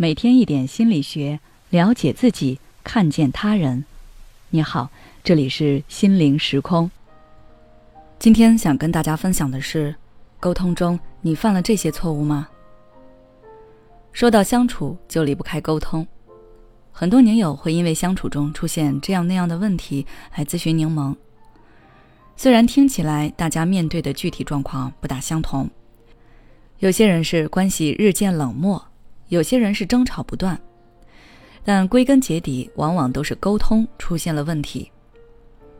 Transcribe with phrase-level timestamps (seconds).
[0.00, 3.84] 每天一点心理学，了解自己，看见他人。
[4.48, 4.88] 你好，
[5.22, 6.90] 这里是心灵时空。
[8.18, 9.94] 今天想跟大家分享的是，
[10.40, 12.48] 沟通中你犯了这些错误吗？
[14.10, 16.06] 说到相处，就离不开沟通。
[16.90, 21.14] 很多宁友会因为相处中出现这样那样的问题来咨询柠檬。
[22.36, 25.68] 虽然听起来大家面对的具体状况不大相同，
[26.78, 28.86] 有些人是关系日渐冷漠。
[29.30, 30.60] 有些人是争吵不断，
[31.64, 34.90] 但归根结底，往往都是沟通出现了问题。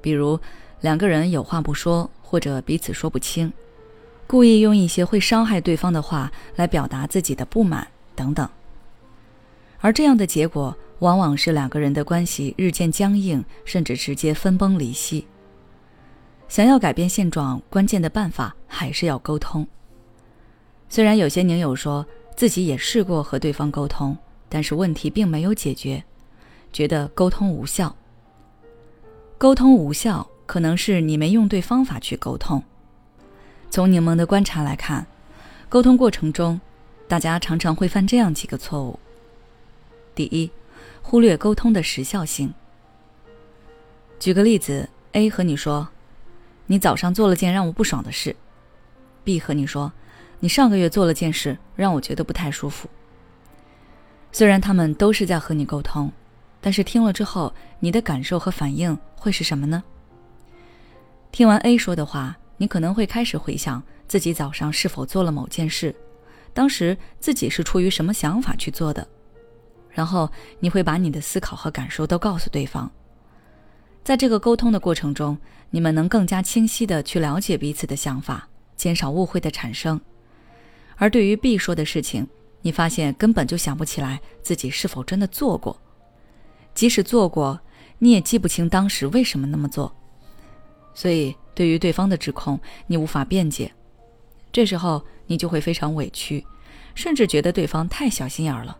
[0.00, 0.38] 比如，
[0.80, 3.52] 两个人有话不说，或者彼此说不清，
[4.26, 7.86] 故意用一些会伤害对方的话来表达自己的不满
[8.16, 8.48] 等等。
[9.78, 15.24] 而这样的结果，往往是两个人的关系日渐僵硬，甚至直接分崩离析。
[16.48, 19.64] 想要改变现状，关键的办法还是要沟通。
[20.88, 22.04] 虽然有些宁友说。
[22.36, 24.14] 自己也试过和对方沟通，
[24.46, 26.04] 但是问题并没有解决，
[26.70, 27.96] 觉得沟通无效。
[29.38, 32.62] 沟通无效，可能是你没用对方法去沟通。
[33.70, 35.06] 从柠檬的观察来看，
[35.70, 36.60] 沟通过程中，
[37.08, 38.98] 大家常常会犯这样几个错误：
[40.14, 40.50] 第一，
[41.00, 42.52] 忽略沟通的时效性。
[44.18, 45.88] 举个例子，A 和你说
[46.66, 48.36] ：“你早上做了件让我不爽的事。
[49.24, 49.90] ”B 和你说。
[50.38, 52.88] 你上个月做了件事，让我觉得不太舒服。
[54.32, 56.12] 虽然他们都是在和你沟通，
[56.60, 59.82] 但是听了之后，你的感受和反应会是什么呢？
[61.32, 65.94] 听完 A 说的话，你可能会开始回想自己早上是否做了某件事，
[66.52, 69.06] 当时自己是出于什么想法去做的，
[69.90, 72.90] 然后你会把你的思考和感受都告诉对方。
[74.04, 75.36] 在这个沟通的过程中，
[75.70, 80.00] 你们能更加清晰的去了解彼此的想法，减少误会的产生。
[80.96, 82.26] 而对于 B 说的事情，
[82.62, 85.78] 你发现根本就想不起来自己是否真的做过，
[86.74, 87.60] 即使做过，
[87.98, 89.94] 你也记不清当时为什么那么做。
[90.94, 93.70] 所以，对于对方的指控，你无法辩解。
[94.50, 96.44] 这时候，你就会非常委屈，
[96.94, 98.78] 甚至觉得对方太小心眼了，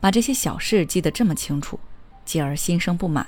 [0.00, 1.78] 把这些小事记得这么清楚，
[2.24, 3.26] 继而心生不满。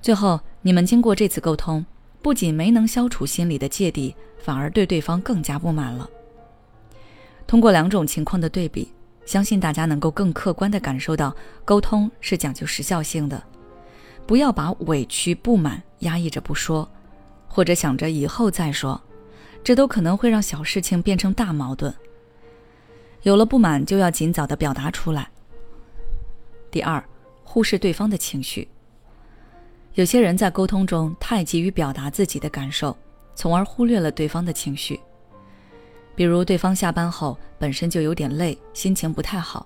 [0.00, 1.84] 最后，你们经过这次沟通，
[2.22, 6.08] 不仅没能消除心里的芥蒂，反而对对方更加不满了。
[7.48, 8.92] 通过两种情况的对比，
[9.24, 13.42] 相信大家能够更客观地感受到，沟通是讲究时效性的。
[14.26, 16.86] 不要把委屈、不满压抑着不说，
[17.48, 19.00] 或者想着以后再说，
[19.64, 21.92] 这都可能会让小事情变成大矛盾。
[23.22, 25.30] 有了不满，就要尽早地表达出来。
[26.70, 27.02] 第二，
[27.42, 28.68] 忽视对方的情绪。
[29.94, 32.94] 有些人在沟通中太急于表达自己的感受，
[33.34, 35.00] 从而忽略了对方的情绪。
[36.18, 39.64] 比如对方下班后本身就有点累，心情不太好，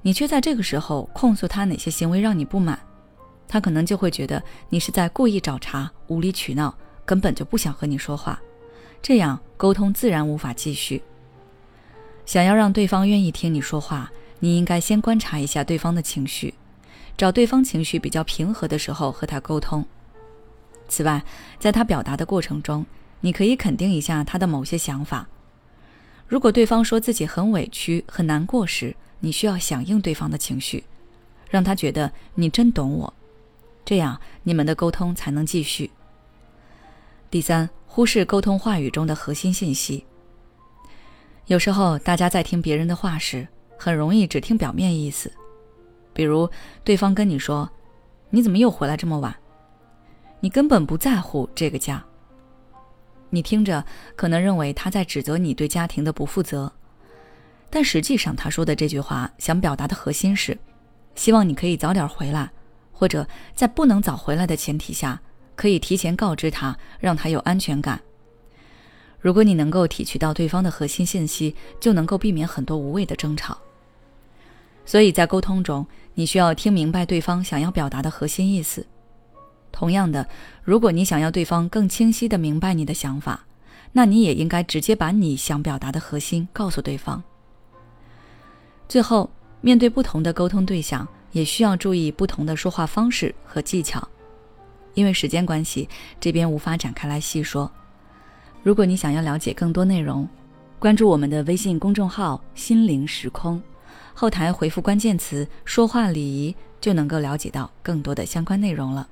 [0.00, 2.80] 你却在这个时候控诉他哪些行为让你不满，
[3.46, 6.74] 他可能就会觉得你是在故意找茬、无理取闹，
[7.04, 8.40] 根本就不想和你说话，
[9.02, 11.02] 这样沟通自然无法继续。
[12.24, 16.54] 想要让对方愿意听你说话，你应该先观察一下对方的情绪，
[17.14, 19.84] 找对方情绪比较平和的时候和他沟通。
[20.88, 21.22] 此外，
[21.58, 22.86] 在他表达的过程中，
[23.20, 25.28] 你可以肯定一下他的某些想法。
[26.26, 30.84] 如果对方说自己很委屈、很难过时，你需要响应对方的情绪，
[31.50, 33.12] 让他觉得你真懂我，
[33.84, 35.90] 这样你们的沟通才能继续。
[37.30, 40.04] 第三，忽视沟通话语中的核心信息。
[41.46, 43.46] 有时候大家在听别人的话时，
[43.78, 45.30] 很容易只听表面意思，
[46.12, 46.48] 比如
[46.82, 47.68] 对方跟你说
[48.30, 49.34] ：“你怎么又回来这么晚？”
[50.40, 52.04] 你根本不在乎这个家。
[53.34, 53.84] 你听着，
[54.14, 56.72] 可能认为他在指责你对家庭的不负责，
[57.68, 60.56] 但实际上他说的这句话想表达的核心是，
[61.16, 62.50] 希望你可以早点回来，
[62.92, 65.20] 或者在不能早回来的前提下，
[65.56, 68.00] 可以提前告知他，让他有安全感。
[69.18, 73.58] 如果你能够提取到对方的核心信息，就能够避免很多无谓的争吵。
[74.86, 78.86] 所以在沟通中，你需要听明白对方想要表达的核心意思。
[79.74, 80.26] 同样的，
[80.62, 83.44] 如果你想要对方更清晰的明白你的想法，
[83.90, 87.20] 那你也应该直接把你想表达的核心告诉对方。
[88.88, 89.28] 最后，
[89.60, 94.06] 面对不同的沟通对象，也需要注意不同的说话方式和技巧。
[94.94, 95.88] 因为时间关系，
[96.20, 97.68] 这边无法展开来细说。
[98.62, 100.28] 如果你想要了解更多内容，
[100.78, 103.60] 关注我们的微信公众号“心灵时空”，
[104.14, 109.08] 后台回复关键词“说话礼仪”，就能够了解到更多的相关内容了。